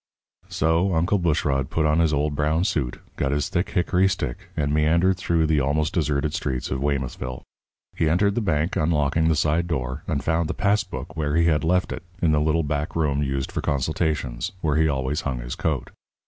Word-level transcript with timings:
So, 0.49 0.95
Uncle 0.95 1.19
Bushrod 1.19 1.69
put 1.69 1.85
on 1.85 1.99
his 1.99 2.11
old 2.11 2.33
brown 2.33 2.63
suit, 2.63 2.99
got 3.17 3.31
his 3.31 3.49
thick 3.49 3.69
hickory 3.69 4.07
stick, 4.07 4.49
and 4.57 4.73
meandered 4.73 5.15
through 5.17 5.45
the 5.45 5.59
almost 5.59 5.93
deserted 5.93 6.33
streets 6.33 6.71
of 6.71 6.79
Weymouthville. 6.81 7.43
He 7.95 8.09
entered 8.09 8.33
the 8.33 8.41
bank, 8.41 8.75
unlocking 8.75 9.27
the 9.27 9.35
side 9.35 9.67
door, 9.67 10.01
and 10.07 10.23
found 10.23 10.49
the 10.49 10.55
pass 10.55 10.83
book 10.83 11.15
where 11.15 11.35
he 11.35 11.45
had 11.45 11.63
left 11.63 11.91
it, 11.91 12.01
in 12.19 12.31
the 12.31 12.41
little 12.41 12.63
back 12.63 12.95
room 12.95 13.21
used 13.21 13.51
for 13.51 13.61
consultations, 13.61 14.53
where 14.61 14.77
he 14.77 14.87
always 14.87 15.21
hung 15.21 15.37
his 15.37 15.53
coat. 15.53 15.91